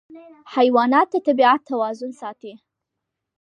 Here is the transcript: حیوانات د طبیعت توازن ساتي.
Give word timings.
حیوانات 0.55 1.07
د 1.11 1.15
طبیعت 1.27 1.59
توازن 1.69 2.11
ساتي. 2.21 2.53